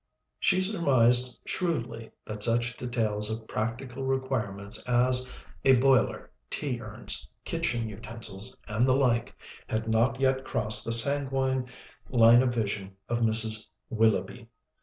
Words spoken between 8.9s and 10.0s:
like, had